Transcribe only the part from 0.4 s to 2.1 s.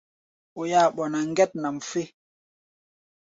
Oi-áa ɓɔná ŋgɛt nʼam fé.